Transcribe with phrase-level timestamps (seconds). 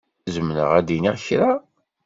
[0.35, 1.49] Zemreɣ ad d-iniɣ kra?